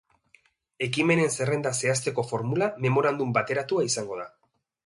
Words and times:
Ekimenen 0.85 1.29
zerrenda 1.35 1.75
zehazteko 1.85 2.25
formula 2.31 2.71
memorandum 2.87 3.37
bateratua 3.39 3.89
izango 3.93 4.23
da. 4.25 4.31